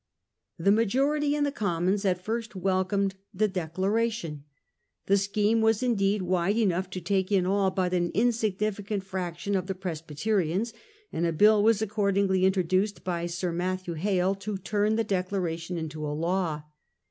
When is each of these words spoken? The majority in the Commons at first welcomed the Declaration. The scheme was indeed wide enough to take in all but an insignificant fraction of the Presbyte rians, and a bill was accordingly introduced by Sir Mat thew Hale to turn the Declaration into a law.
The 0.57 0.71
majority 0.71 1.35
in 1.35 1.43
the 1.43 1.51
Commons 1.51 2.05
at 2.05 2.23
first 2.23 2.55
welcomed 2.55 3.13
the 3.31 3.47
Declaration. 3.47 4.45
The 5.05 5.15
scheme 5.15 5.61
was 5.61 5.83
indeed 5.83 6.23
wide 6.23 6.57
enough 6.57 6.89
to 6.89 6.99
take 7.01 7.31
in 7.31 7.45
all 7.45 7.69
but 7.69 7.93
an 7.93 8.09
insignificant 8.15 9.03
fraction 9.03 9.53
of 9.55 9.67
the 9.67 9.75
Presbyte 9.75 10.17
rians, 10.17 10.73
and 11.13 11.27
a 11.27 11.31
bill 11.31 11.61
was 11.61 11.83
accordingly 11.83 12.45
introduced 12.45 13.03
by 13.03 13.27
Sir 13.27 13.51
Mat 13.51 13.81
thew 13.81 13.93
Hale 13.93 14.33
to 14.33 14.57
turn 14.57 14.95
the 14.95 15.03
Declaration 15.03 15.77
into 15.77 16.03
a 16.07 16.17
law. 16.17 16.63